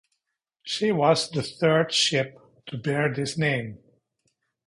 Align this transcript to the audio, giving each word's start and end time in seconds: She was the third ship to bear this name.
She 0.63 0.91
was 0.91 1.29
the 1.29 1.43
third 1.43 1.93
ship 1.93 2.35
to 2.65 2.75
bear 2.79 3.13
this 3.13 3.37
name. 3.37 3.77